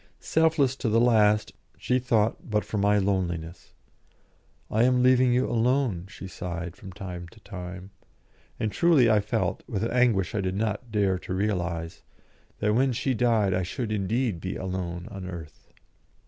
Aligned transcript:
Selfless 0.19 0.75
to 0.77 0.89
the 0.89 0.99
last, 0.99 1.53
she 1.77 1.99
thought 1.99 2.49
but 2.49 2.65
for 2.65 2.79
my 2.79 2.97
loneliness. 2.97 3.73
"I 4.71 4.83
am 4.83 5.03
leaving 5.03 5.31
you 5.31 5.47
alone," 5.47 6.07
she 6.09 6.27
sighed 6.27 6.75
from 6.75 6.91
time 6.91 7.27
to 7.27 7.39
time; 7.41 7.91
and 8.59 8.71
truly 8.71 9.11
I 9.11 9.19
felt, 9.19 9.61
with 9.67 9.83
an 9.83 9.91
anguish 9.91 10.33
I 10.33 10.41
did 10.41 10.55
not 10.55 10.91
dare 10.91 11.19
to 11.19 11.35
realise, 11.35 12.01
that 12.57 12.73
when 12.73 12.93
she 12.93 13.13
died 13.13 13.53
I 13.53 13.61
should 13.61 13.91
indeed 13.91 14.41
be 14.41 14.55
alone 14.55 15.07
on 15.11 15.27
earth. 15.29 15.71